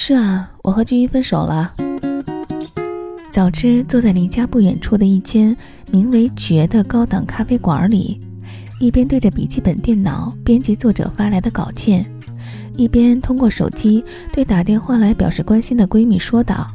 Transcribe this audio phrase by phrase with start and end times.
[0.00, 1.74] 是啊，我和俊一分手了。
[3.32, 5.54] 早知坐在离家不远处的一间
[5.90, 8.20] 名为“绝”的高档咖啡馆里，
[8.78, 12.06] 一边对着笔记本电脑编辑作者发来的稿件，
[12.76, 16.70] 一边通过手机对打电话来表示关心的闺蜜说道：“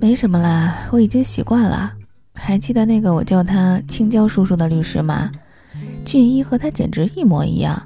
[0.00, 1.92] 没什么啦，我已经习惯了。
[2.32, 5.30] 还记得那个我叫他青椒叔叔的律师吗？
[6.02, 7.80] 俊一和他简直一模一样。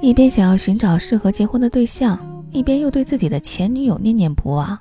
[0.00, 2.18] 一边想要寻找适合结婚的对象，
[2.52, 4.78] 一边又对自己的前女友念念不忘。”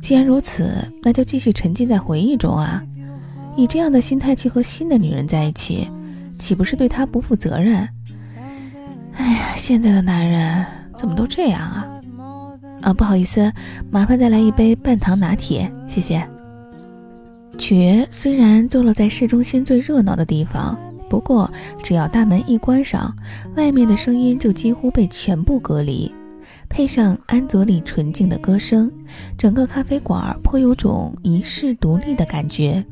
[0.00, 0.70] 既然如此，
[1.02, 2.82] 那就继续沉浸在回忆中啊！
[3.56, 5.88] 以这样的心态去和新的女人在一起，
[6.38, 7.88] 岂不是对她不负责任？
[9.14, 10.64] 哎呀，现在的男人
[10.96, 11.88] 怎么都这样啊！
[12.82, 13.50] 啊，不好意思，
[13.90, 16.22] 麻烦再来一杯半糖拿铁，谢谢。
[17.56, 21.50] 爵虽然坐落在市中心最热闹的地方，不过
[21.82, 23.14] 只要大门一关上，
[23.56, 26.14] 外面的声音就几乎被全部隔离。
[26.76, 28.92] 配上安佐里纯净的歌声，
[29.38, 32.84] 整个咖啡馆颇有种遗世独立的感觉。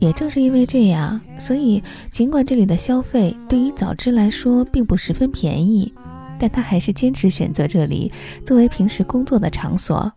[0.00, 5.94] 也正是因为这样，所以尽管这里的消费对于早知来说并不十分便宜，
[6.40, 8.10] 但他还是坚持选择这里
[8.44, 10.12] 作为平时工作的场所。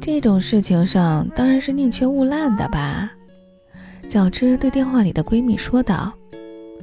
[0.00, 3.10] 这种事情上当然是宁缺毋滥的吧？
[4.06, 6.12] 早知对电话里的闺蜜说道。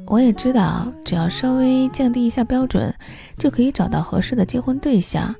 [0.09, 2.93] 我也知道，只要稍微降低一下标准，
[3.37, 5.35] 就可以找到合适的结婚对象。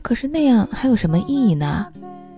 [0.00, 1.86] 可是那样还有什么意义呢？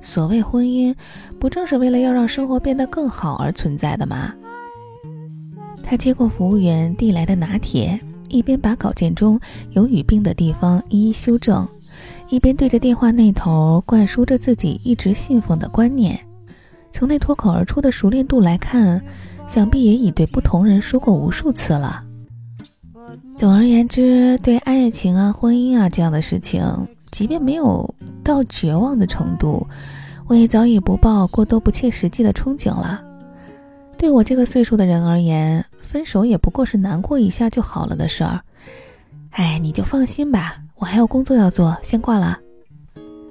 [0.00, 0.92] 所谓婚姻，
[1.38, 4.34] 不正是为了要让生活变得更好而存在的吗？
[5.80, 9.38] 他接过服务员递来的拿铁，一边把稿件中
[9.70, 11.68] 有语病的地方一一修正，
[12.28, 16.18] 一边对着电话那头灌输着自己一直信奉的观念。
[16.90, 19.00] 从那脱口而出的熟练度来看。
[19.50, 22.04] 想必也已对不同人说过无数次了。
[23.36, 26.62] 总而言之，对爱情啊、婚姻啊这样的事情，
[27.10, 29.66] 即便没有到绝望的程度，
[30.28, 33.02] 我也早已不抱过多不切实际的憧憬了。
[33.98, 38.40] 对我这个岁数的人而言，分手也不过是难过一下就好了的事儿。
[39.30, 42.38] 哎，你就放心吧，我还有工作要做，先挂了。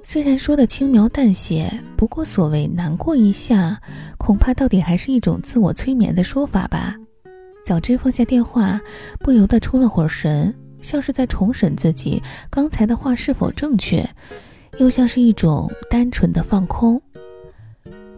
[0.02, 3.80] 虽然说的轻描淡写，不过所谓难过一下，
[4.18, 6.96] 恐怕到底还是一种自我催眠的说法吧。
[7.64, 8.80] 早知放下电话，
[9.20, 14.08] 不由得出了会儿神，像是在重审自己刚才的话是否正确，
[14.78, 17.00] 又像是一种单纯的放空。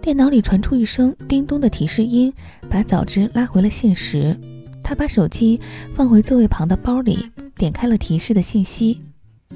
[0.00, 2.32] 电脑里传出一声叮咚的提示音，
[2.70, 4.38] 把早知拉回了现实。
[4.82, 5.60] 他把手机
[5.92, 9.00] 放回座位旁的包里，点开了提示的信息，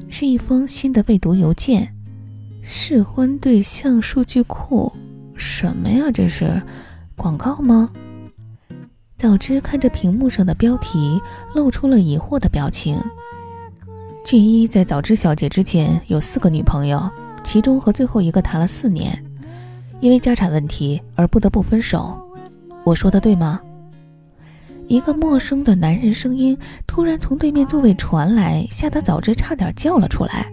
[0.08, 1.95] 是一封新的未读邮件。
[2.68, 4.92] 适婚对象数据库，
[5.36, 6.10] 什么呀？
[6.12, 6.60] 这是
[7.14, 7.88] 广告吗？
[9.16, 11.22] 早知看着屏幕上的标题，
[11.54, 13.00] 露出了疑惑的表情。
[14.24, 17.08] 俊一在早知小姐之前有四个女朋友，
[17.44, 19.24] 其中和最后一个谈了四年，
[20.00, 22.20] 因为家产问题而不得不分手。
[22.82, 23.60] 我说的对吗？
[24.88, 30.52] 一个陌生的男人声音突然从对面座位传来，吓得早知差点叫了出来。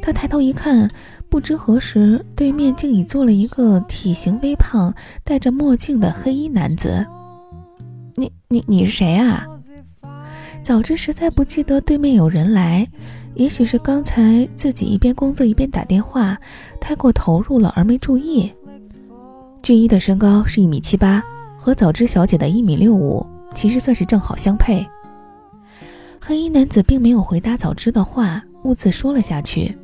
[0.00, 0.88] 他抬头一看。
[1.34, 7.04] 不知何时，对面竟已坐了一个体型微胖、戴着墨镜的黑衣男子。
[8.14, 9.44] 你、你、你是谁啊？
[10.62, 12.88] 早知实在不记得对面有人来，
[13.34, 16.38] 也许是刚才自己一边工作一边打电话，
[16.80, 18.52] 太过投入了而没注意。
[19.60, 21.20] 俊一的身高是一米七八，
[21.58, 24.86] 和早知小姐的一米六五其实算是正好相配。
[26.20, 29.76] 黑衣男子并没有回答早知的话，兀自说了下去。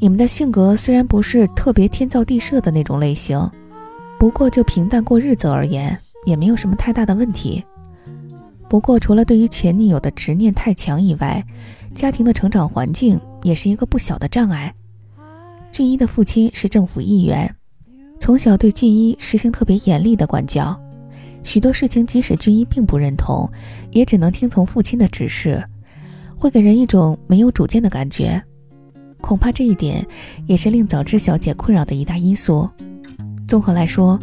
[0.00, 3.50] 你们的性格虽然不是特别天造地设的那种类型，
[4.18, 5.96] 不过就平淡过日子而言，
[6.26, 7.64] 也没有什么太大的问题。
[8.68, 11.42] 不过除了对于前女友的执念太强以外，
[11.94, 14.74] 家庭的成长环境也是一个不小的障碍。
[15.70, 17.54] 俊一的父亲是政府议员，
[18.18, 20.78] 从小对俊一实行特别严厉的管教，
[21.44, 23.48] 许多事情即使俊一并不认同，
[23.92, 25.64] 也只能听从父亲的指示，
[26.36, 28.42] 会给人一种没有主见的感觉。
[29.24, 30.06] 恐怕这一点
[30.46, 32.68] 也是令早知小姐困扰的一大因素。
[33.48, 34.20] 综合来说，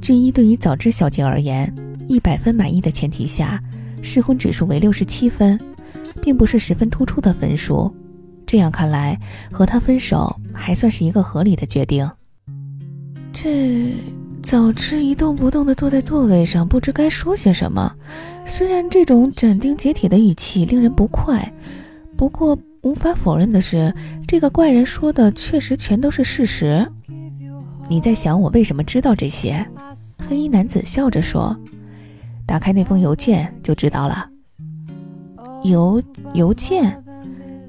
[0.00, 1.74] 俊一对于早知小姐而言，
[2.06, 3.60] 一百分满意的前提下，
[4.00, 5.58] 适婚指数为六十七分，
[6.22, 7.92] 并不是十分突出的分数。
[8.46, 9.18] 这样看来，
[9.50, 12.08] 和他分手还算是一个合理的决定。
[13.32, 13.92] 这
[14.40, 17.92] 早知一动不动地坐在座位上，不知该说些什么。
[18.46, 21.52] 虽然这种斩钉截铁的语气令人不快，
[22.16, 22.56] 不过。
[22.84, 23.92] 无法否认的是，
[24.28, 26.86] 这个怪人说的确实全都是事实。
[27.88, 29.66] 你在想我为什么知道这些？
[30.28, 31.58] 黑衣男子笑着说
[32.46, 34.28] ：“打开那封邮件就知道了。”
[35.64, 36.00] 邮
[36.34, 37.02] 邮件，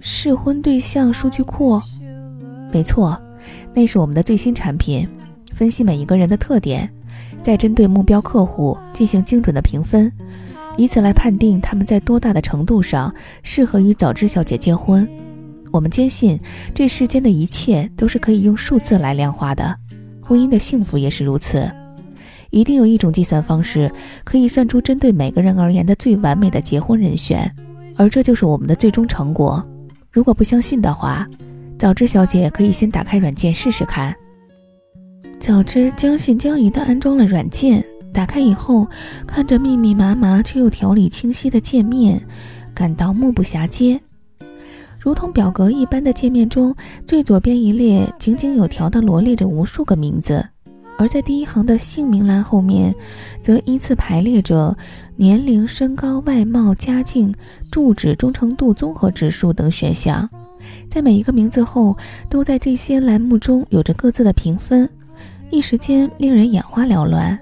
[0.01, 1.81] 试婚对象数据库。
[2.73, 3.17] 没错，
[3.73, 5.07] 那是我们的最新产品。
[5.53, 6.89] 分析每一个人的特点，
[7.41, 10.12] 再针对目标客户进行精准的评分，
[10.77, 13.13] 以此来判定他们在多大的程度上
[13.44, 15.07] 适合与早知小姐结婚。
[15.72, 16.39] 我们坚信，
[16.74, 19.75] 这世间的一切都是可以用数字来量化的，
[20.22, 21.69] 婚姻的幸福也是如此。
[22.51, 23.92] 一定有一种计算方式，
[24.24, 27.54] 可以算出针对每个人而言的最完美的结婚人选，
[27.98, 29.62] 而这就是我们的最终成果。
[30.12, 31.27] 如果不相信的话，
[31.77, 34.16] 早知小姐可以先打开软件试试看。
[35.38, 37.83] 早知将信将疑地安装了软件，
[38.15, 38.88] 打开以后，
[39.27, 42.25] 看着密密麻麻却又条理清晰的界面，
[42.73, 44.00] 感到目不暇接。
[45.01, 46.73] 如同表格一般的界面中，
[47.06, 50.47] 最左边一列井井有条地罗列着无数个名字，
[50.97, 52.95] 而在第一行的姓名栏后面，
[53.41, 54.73] 则依次排列着
[55.17, 57.35] 年龄、身高、外貌、家境、
[57.69, 60.27] 住址、忠诚度、综合指数等选项。
[60.89, 61.97] 在每一个名字后，
[62.29, 64.89] 都在这些栏目中有着各自的评分。
[65.51, 67.38] 一时间令人眼花缭乱。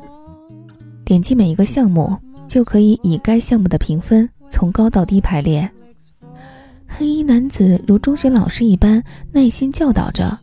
[1.05, 2.17] 点击每一个项目，
[2.47, 5.69] 就可以以该项目的评分从高到低排列。
[6.87, 10.39] 黑衣男子如中学老师一般耐心教导着。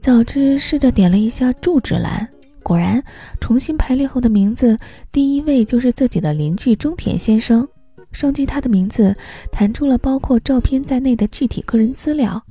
[0.00, 2.26] 早知试着点了一下住址栏，
[2.62, 3.02] 果然
[3.40, 4.78] 重新排列后的名字
[5.12, 7.66] 第一位就是自己的邻居中田先生。
[8.10, 9.14] 双击他的名字，
[9.52, 12.42] 弹出了包括照片在内的具体个人资料，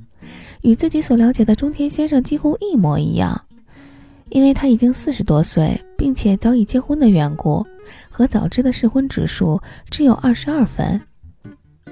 [0.62, 3.46] 与自己所了解的中田先生几乎一模一样。
[4.30, 7.66] 因为他已经四十多岁，并且早已结婚的缘故，
[8.10, 9.60] 和早知的适婚指数
[9.90, 11.00] 只有二十二分，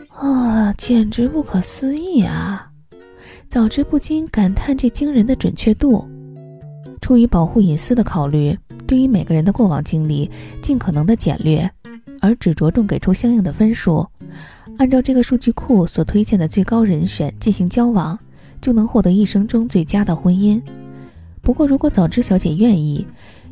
[0.09, 2.71] 啊，简直不可思议啊！
[3.49, 6.07] 早知不禁感叹这惊人的准确度。
[7.01, 10.31] 出于保护隐私的考虑，对于每个人的过往经历
[10.61, 11.71] 尽可能的简略，
[12.21, 14.07] 而只着重给出相应的分数，
[14.79, 18.19] 按照这个数据库所推荐的最高人选进行交往，
[18.61, 20.61] 就能获得一生中最佳的婚姻。
[21.47, 23.07] 不过，如果早知小姐愿意，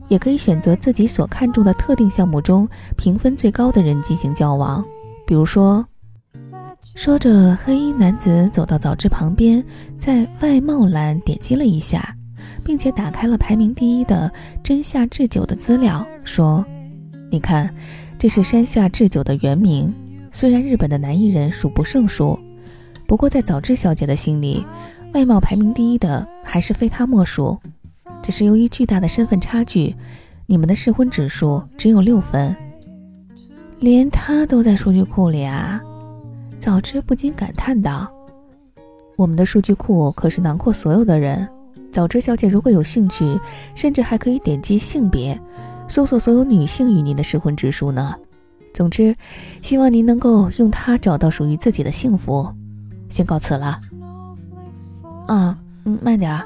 [0.08, 4.84] 也可以选择自己所看重的特定项目中评分最高的人进行交往。
[5.24, 5.86] 比如说，
[6.96, 9.64] 说着，黑衣男子走到早知旁边，
[9.96, 12.16] 在外貌栏点击了一下，
[12.64, 14.28] 并且打开了排名第一的
[14.60, 16.66] 真夏智久的资料，说
[17.30, 17.72] ：“你看，
[18.18, 19.94] 这是山下智久的原名。
[20.32, 22.36] 虽然日本的男艺人数不胜数，
[23.06, 24.66] 不过在早知小姐的心里，
[25.12, 27.56] 外貌排名第一的还是非他莫属。”
[28.24, 29.94] 只是由于巨大的身份差距，
[30.46, 32.56] 你们的适婚指数只有六分，
[33.80, 35.78] 连他都在数据库里啊！
[36.58, 38.10] 早知不禁感叹道
[39.18, 41.46] ：“我们的数据库可是囊括所有的人。
[41.92, 43.38] 早知小姐如果有兴趣，
[43.74, 45.38] 甚至还可以点击性别，
[45.86, 48.14] 搜索所有女性与您的适婚指数呢。
[48.72, 49.14] 总之，
[49.60, 52.50] 希望您能够用它找到属于自己的幸福。
[53.10, 53.76] 先告辞了。
[55.26, 56.42] 啊，嗯，慢点儿。”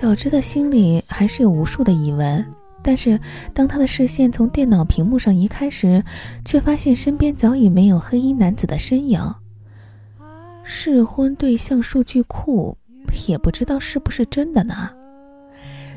[0.00, 2.42] 早知的心里还是有无数的疑问，
[2.82, 3.20] 但是
[3.52, 6.02] 当他的视线从电脑屏幕上移开时，
[6.42, 9.20] 却发现身边早已没有黑衣男子的身影。
[10.64, 12.78] 试婚对象数据库，
[13.28, 14.90] 也不知道是不是真的呢？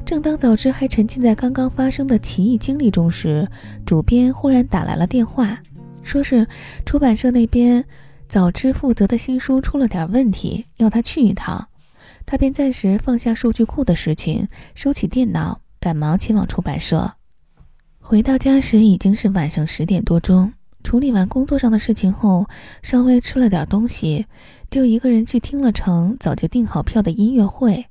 [0.03, 3.47] 正当早知还沉浸在刚刚发生的奇异经历中时，
[3.85, 5.57] 主编忽然打来了电话，
[6.03, 6.45] 说是
[6.85, 7.81] 出版社那边
[8.27, 11.69] 早知负责的新书出了点问题，要他去一趟。
[12.25, 17.13] 他便暂时放下数据库的事情，收起电脑，赶忙前往出版社。
[17.99, 20.53] 回到家时已经是晚上十点多钟。
[20.83, 22.45] 处理完工作上的事情后，
[22.81, 24.25] 稍微吃了点东西，
[24.69, 27.85] 就一个人去听了场早就订好票的音乐会。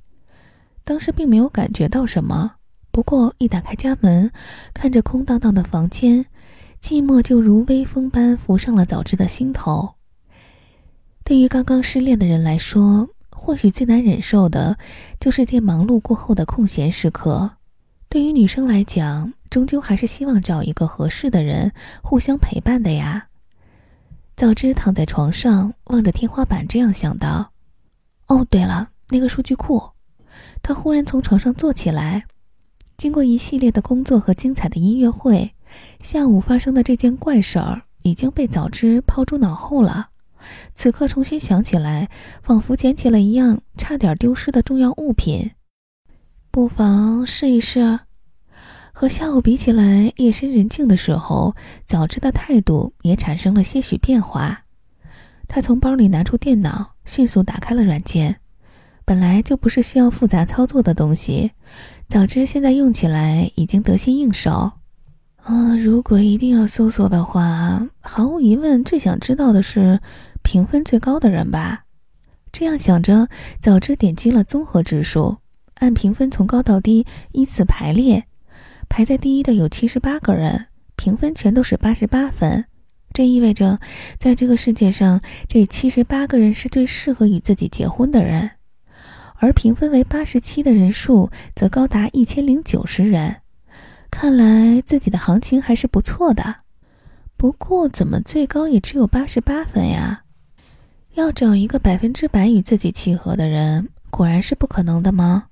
[0.83, 2.57] 当时并没有感觉到什么，
[2.91, 4.31] 不过一打开家门，
[4.75, 6.27] 看着空荡荡的房间，
[6.79, 9.95] 寂寞就如微风般浮上了早知的心头。
[11.23, 14.77] 对于刚刚失恋的人来说，或许最难忍受的，
[15.19, 17.51] 就是这忙碌过后的空闲时刻。
[18.09, 21.71] 对于女生来讲，终究还是希望找一个合适的人
[22.01, 23.27] 互相陪伴的呀。
[24.35, 27.51] 早知躺在床上望着天花板，这样想到。
[28.27, 29.91] 哦，对了，那个数据库。
[30.61, 32.25] 他忽然从床上坐起来。
[32.95, 35.53] 经过一系列的工作和精彩的音乐会，
[36.01, 40.09] 下午发生的这件怪事儿已经被早知抛诸脑后了。
[40.73, 42.09] 此刻重新想起来，
[42.41, 45.51] 仿佛捡起了一样差点丢失的重要物品。
[46.51, 47.99] 不妨试一试。
[48.95, 54.65] 和下午比起来，夜深人静的时候，早知的态度也产生了些许变化。
[55.47, 58.39] 他从包里拿出电脑，迅速打开了软件。
[59.03, 61.51] 本来就不是需要复杂操作的东西，
[62.07, 64.73] 早知现在用起来已经得心应手。
[65.37, 69.99] 啊，如果一定要搜索的话，毫无疑问，最想知道的是。
[70.43, 71.85] 评分最高的人吧，
[72.51, 73.27] 这样想着，
[73.59, 75.37] 早知点击了综合指数，
[75.75, 78.25] 按评分从高到低依次排列，
[78.87, 82.65] 排在第一的有七十八个人，评分全都是八十八分。
[83.11, 83.79] 这意味着，
[84.19, 88.51] 在这个世界上，这七十八个人是最适合与自己结婚的人，
[89.37, 93.37] 而评分为八十七的人数则高达一千零九十人。
[94.11, 96.57] 看来自己的行情还是不错的。
[97.37, 100.22] 不过，怎么最高也只有八十八分呀？
[101.15, 105.45] 要找一个百分之百与自己契合的人，果然是不可能的吗？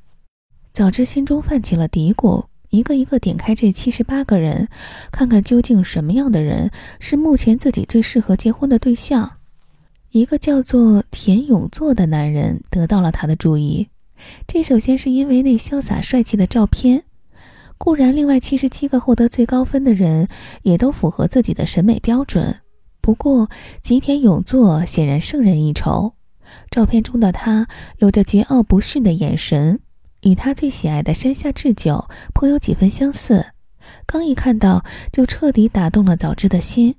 [0.74, 4.68] 早知心中泛起了嘀咕，一个一个点开这七十八个人，
[5.12, 9.38] 看看究竟什么样的人是目前自己最适合结婚的对象。
[10.10, 13.88] 一个叫做田永作的男人得到了他的注意，
[14.48, 17.04] 这首先是因为那潇洒帅气的照片，
[17.78, 20.28] 固然另外七十七个获得最高分的人
[20.64, 22.56] 也都符合自己的审美标准。
[23.02, 23.50] 不过，
[23.82, 26.14] 吉田永作显然胜人一筹。
[26.70, 27.68] 照片中的他
[27.98, 29.80] 有着桀骜不驯的眼神，
[30.22, 33.48] 与他最喜爱的山下智久颇有几分相似。
[34.06, 36.96] 刚一看到，就彻底打动了早知的心。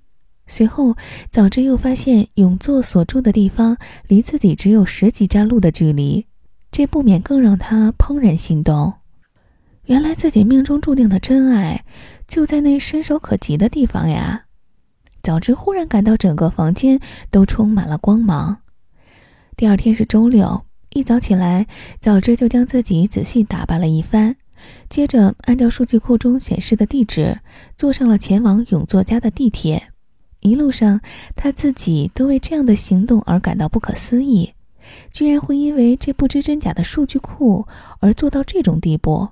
[0.47, 0.97] 随后，
[1.31, 3.77] 早知又发现永作所住的地方
[4.09, 6.27] 离自己只有十几站路的距离，
[6.71, 8.95] 这不免更让他怦然心动。
[9.85, 11.85] 原来自己命中注定的真爱
[12.27, 14.47] 就在那伸手可及的地方呀！
[15.23, 16.99] 早知忽然感到整个房间
[17.31, 18.59] 都充满了光芒。
[19.57, 21.67] 第二天是周六，一早起来，
[22.01, 24.35] 早知就将自己仔细打扮了一番，
[24.89, 27.39] 接着按照数据库中显示的地址，
[27.77, 29.91] 坐上了前往永作家的地铁。
[30.41, 31.01] 一路上，
[31.37, 34.55] 他自己都为这样的行动而感到不可思议，
[35.13, 37.69] 居然会因为这不知真假的数据库
[38.01, 39.29] 而做到这种地步。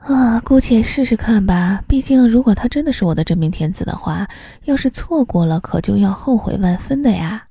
[0.00, 1.84] 啊，姑且试试看吧。
[1.86, 4.26] 毕竟，如果他真的是我的真命天子的话，
[4.64, 7.48] 要是错过了，可就要后悔万分的呀。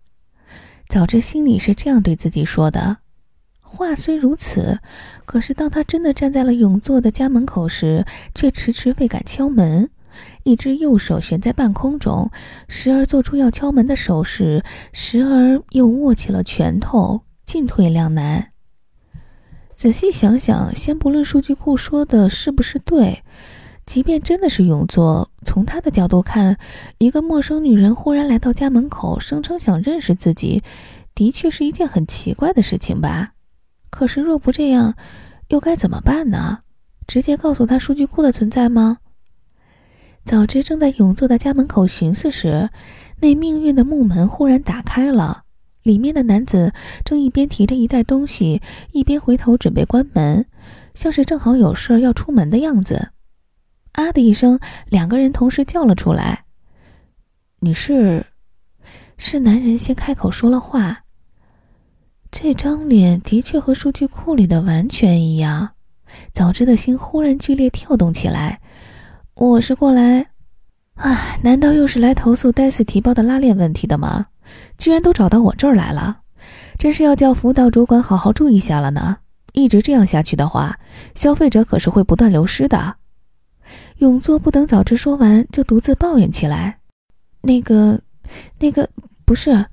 [0.87, 2.97] 早知心里是这样对自己说的。
[3.61, 4.79] 话虽如此，
[5.25, 8.03] 可是当他真的站在了永作的家门口时，
[8.33, 9.87] 却迟迟未敢敲门，
[10.43, 12.31] 一只右手悬在半空中，
[12.67, 18.47] 时而做出要敲门的手势，时而又握起了拳头，进退两难。
[19.79, 23.23] 仔细想想，先不论数据库说的是不是对，
[23.85, 26.57] 即便真的是永作，从他的角度看，
[26.97, 30.61] 一个陌生女人忽然来到家门口，声称想认识自己，
[31.15, 33.31] 的确是一件很奇怪的事情吧？
[33.89, 34.95] 可是若不这样，
[35.47, 36.59] 又该怎么办呢？
[37.07, 38.97] 直接告诉他数据库的存在吗？
[40.25, 42.69] 早知正在永作的家门口寻思时，
[43.21, 45.43] 那命运的木门忽然打开了。
[45.83, 50.45] 里面的男子正一边提着一袋东西，一边回头准备关门，
[50.93, 53.09] 像是正好有事要出门的样子。
[53.93, 56.45] 啊的一声，两个人同时叫了出来
[57.61, 58.25] ：“你是？”
[59.17, 61.03] 是男人先开口说了话。
[62.31, 65.71] 这张脸的确和数据库里的完全一样。
[66.31, 68.61] 早知的心忽然剧烈跳动起来。
[69.35, 70.27] 我是过来……
[70.95, 74.27] 唉，难道又是来投诉戴斯提包的拉链问题的吗？
[74.77, 76.21] 居然都找到我这儿来了，
[76.77, 79.17] 真是要叫辅导主管好好注意下了呢。
[79.53, 80.79] 一直这样下去的话，
[81.15, 82.95] 消费者可是会不断流失的。
[83.97, 86.79] 永作不等早知说完，就独自抱怨起来
[87.41, 87.99] ：“那个，
[88.59, 88.89] 那个
[89.25, 89.65] 不是。”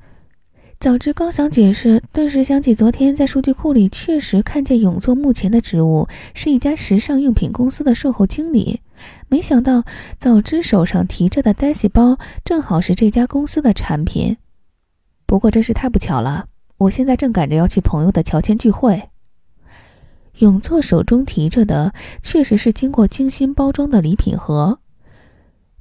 [0.78, 8.83] 早知刚想解释，顿时想起昨天在数据库里确实看见永作目前的职务是一家时尚用品公司的售后经理，
[9.28, 9.85] 没想到
[10.18, 14.37] 早知手上提着的 Daisy 包正好是这家公司的产品。
[15.26, 16.47] 不过真是太不巧了，
[16.78, 19.11] 我现在正赶着要去朋友的乔迁聚会。
[20.38, 24.78] 永作手中提着的确实是经过精心包装的礼品盒。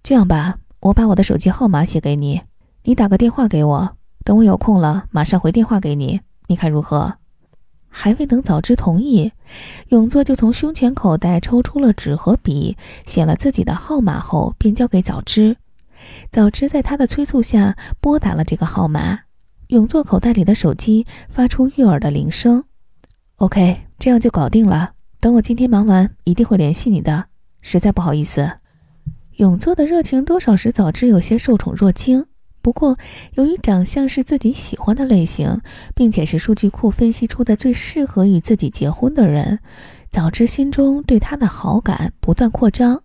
[0.01, 2.41] 这样吧，我把我的手机号码写给你，
[2.83, 7.15] 你打个电话给我，等我有空了马上回电话给你，你看如何？
[7.89, 9.31] 还未等早知同意，
[9.89, 15.57] 永作就从胸前口袋抽出了纸和笔，写了自己的号码后便交给早知。
[16.31, 19.24] 早知在他的催促下拨打了这个号码。
[19.69, 22.63] 永作口袋里的手机发出悦耳的铃声。
[23.37, 24.91] OK，这样就搞定了。
[25.19, 27.25] 等我今天忙完，一定会联系你的。
[27.61, 28.47] 实在不好意思。
[29.37, 32.27] 永作的热情多少使早知有些受宠若惊。
[32.61, 32.95] 不过，
[33.33, 35.59] 由于长相是自己喜欢的类型，
[35.95, 39.59] 并且是数据库分析出的最适合与自己结婚的人，
[40.11, 43.01] 早知心中对他的好感不断扩张。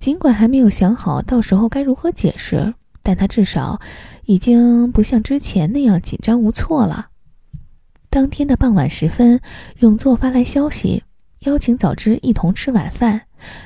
[0.00, 2.74] 尽管还没有想好到时候该如何解释。
[3.02, 3.80] 但他至少
[4.26, 7.08] 已经不像之前那样紧张无措了。
[8.10, 9.40] 当天的傍晚时分，
[9.78, 11.04] 永作发来消息，
[11.40, 13.22] 邀请早知一同吃晚饭，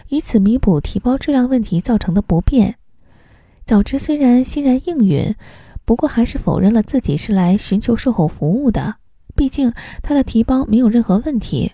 [0.08, 2.76] 以此弥补提包质量问题造成的不便。
[3.64, 5.34] 早知虽然欣然应允，
[5.84, 8.96] 不过还是否认了自己是来寻求售后服务的，
[9.34, 11.72] 毕竟他的提包没有任何问题。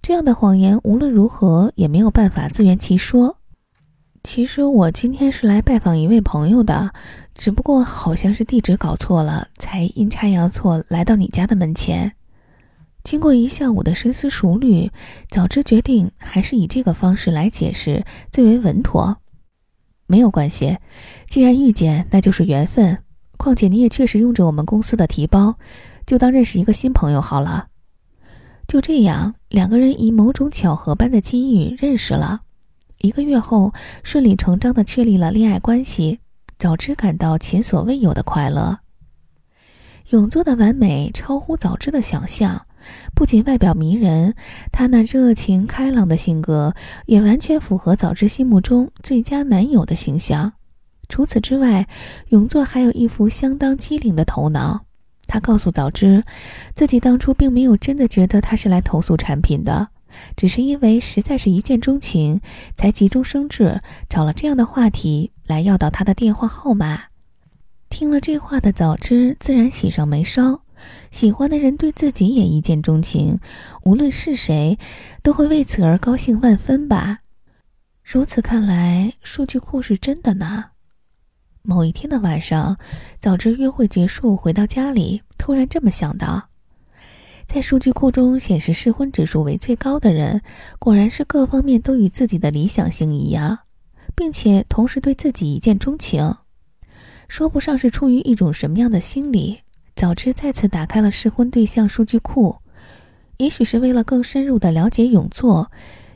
[0.00, 3.38] 这样的谎言无论如何也没有办法自圆其说。
[4.24, 6.92] 其实我今天是来拜访一位朋友的，
[7.34, 12.12] 只不过好像是地址搞错了，才阴差阳错来到你家的门前。
[13.02, 14.90] 经过一下午的深思熟虑，
[15.28, 19.18] 早知决定还是以这个方式来解释最为稳妥。
[20.06, 20.78] 没有关系，
[21.26, 22.98] 既然遇见，那就是缘分。
[23.36, 25.56] 况且你也确实用着我们公司的提包，
[26.06, 27.66] 就当认识一个新朋友好了。
[28.68, 32.42] 就这样，两个人以某种巧合般的机遇认识了。
[33.02, 33.72] 一个月后，
[34.04, 36.20] 顺理成章地确立了恋爱关系。
[36.56, 38.78] 早知感到前所未有的快乐。
[40.10, 42.64] 永作的完美超乎早知的想象。
[43.12, 44.36] 不仅外表迷人，
[44.70, 46.74] 他那热情开朗的性格
[47.06, 50.52] 也完全符合早知心目中最佳男友的形象。
[51.08, 51.88] 除此之外，
[52.28, 54.84] 永作还有一副相当机灵的头脑。
[55.26, 56.22] 他告诉早知，
[56.74, 59.88] 自己当初并没有真的觉得他是来投诉产品的，
[60.36, 62.40] 只是因为实在是一见钟情，
[62.76, 67.04] 才急中生智找了这样的话题来要到他的电话号码。
[67.88, 70.62] 听了这话的早知自然喜上眉梢。
[71.12, 73.38] 喜欢的人对自己也一见钟情，
[73.84, 74.78] 无论是谁，
[75.22, 77.18] 都会为此而高兴万分吧。
[78.02, 80.70] 如此看来，数据库是真的呢。
[81.62, 82.76] 某一天的晚上，
[83.20, 86.48] 早知约会结束回到家里，突然这么想到：
[87.54, 90.40] 在数据库中显示适婚指数为最高的人，
[90.78, 93.58] 果然是各方面都与自己的理想型一样，
[94.16, 96.34] 并且同时对自己一见钟情。
[97.28, 99.58] 说不上是出于一种什么样的心理。
[99.94, 102.56] 早知再次打开了适婚对象数据库，
[103.36, 105.70] 也许是为了更深入的了解永作，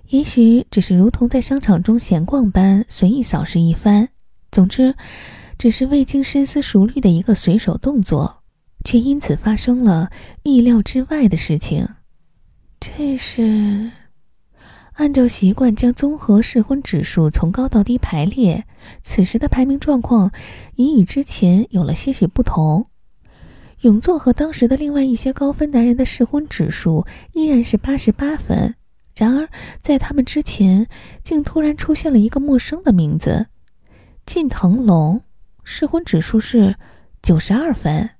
[0.08, 4.08] 也许只是如同在商场中闲逛般随意扫视一番。
[4.50, 4.94] 总之，
[5.58, 8.42] 只是未经深思熟虑的一个随手动作，
[8.86, 10.12] 却因此发生了
[10.44, 11.88] 意料之外的事情。
[12.78, 13.90] 这是
[14.92, 18.64] 按照习惯将综合适婚指数从高到低排列，
[19.02, 20.30] 此时的排名状况
[20.76, 22.86] 已与之前有了些许不同。
[23.80, 28.76] 永作和当时的另外一些高分男人的适婚指数依然是八十八分，
[29.16, 29.48] 然而
[29.80, 30.86] 在他们之前，
[31.24, 33.48] 竟突然出现了一个陌生的名字——
[34.24, 35.22] 近藤龙，
[35.64, 36.76] 适婚指数是
[37.20, 38.10] 九十二分，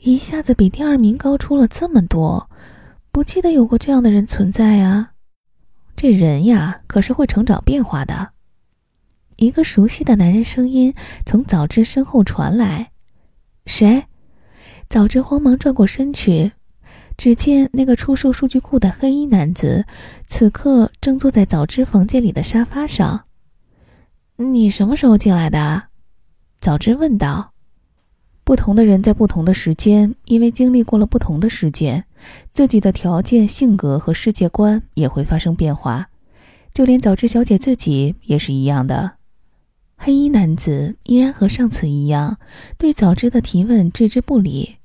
[0.00, 2.48] 一下子比第二名高出了这么多，
[3.10, 5.12] 不记得有过这样的人存在啊！
[5.96, 8.30] 这人呀，可是会成长变化的。
[9.38, 10.94] 一个熟悉的男人声音
[11.26, 12.92] 从早知身后传来
[13.66, 14.04] ：“谁？”
[14.88, 16.52] 早知慌忙转过身去，
[17.16, 19.84] 只见那个出售数据库的黑衣男子，
[20.26, 23.24] 此刻正坐在早知房间里的沙发上。
[24.36, 25.88] 你什么时候进来的？
[26.60, 27.52] 早知问道。
[28.48, 32.06] 不同的人在不同的时间，因为经历过了不同的事件，
[32.54, 36.08] 自己的条件、性格和世界观也会发生变化，
[36.72, 39.16] 就连早知小姐自己也是一样的。
[39.98, 42.38] 黑衣男子依然和上次一样，
[42.78, 44.76] 对早知的提问置之不理。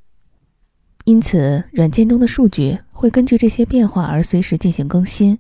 [1.06, 5.40] 因此，软件中的数据会根据这些变化而随时进行更新，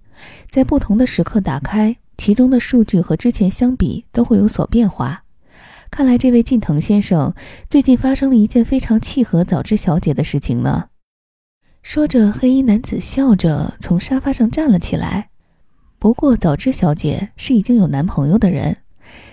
[0.49, 5.22] 在不同的时刻打开，其中的数据和之前相比都会有所变化。
[5.95, 7.35] 看来，这位近藤先生
[7.69, 10.85] 最近发生了一件非常契合早知小姐的事情呢。
[11.83, 15.29] 说着，黑衣男子笑着从沙发上站了起来。
[15.99, 18.77] 不过，早知小姐是已经有男朋友的人。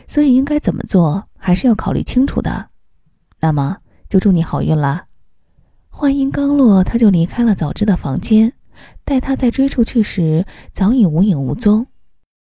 [0.07, 2.69] 所以应该怎么做，还是要考虑清楚的。
[3.41, 3.79] 那么
[4.11, 5.07] 就祝你好运啦！
[5.89, 8.53] 话音刚落，他就离开了早知的房间。
[9.07, 10.45] 待他再追出去时，
[10.75, 11.87] 早已无影无踪。